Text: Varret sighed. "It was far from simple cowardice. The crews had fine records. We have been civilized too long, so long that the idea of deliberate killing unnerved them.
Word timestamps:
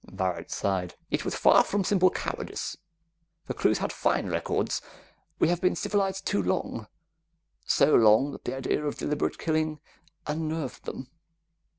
Varret 0.11 0.49
sighed. 0.49 0.95
"It 1.11 1.23
was 1.23 1.35
far 1.35 1.63
from 1.63 1.83
simple 1.83 2.09
cowardice. 2.09 2.75
The 3.45 3.53
crews 3.53 3.77
had 3.77 3.93
fine 3.93 4.29
records. 4.31 4.81
We 5.37 5.47
have 5.49 5.61
been 5.61 5.75
civilized 5.75 6.25
too 6.25 6.41
long, 6.41 6.87
so 7.67 7.93
long 7.93 8.31
that 8.31 8.43
the 8.43 8.55
idea 8.57 8.83
of 8.83 8.97
deliberate 8.97 9.37
killing 9.37 9.79
unnerved 10.25 10.85
them. 10.85 11.11